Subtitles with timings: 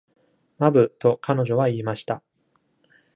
[0.57, 2.23] マブ、と彼女は言いました。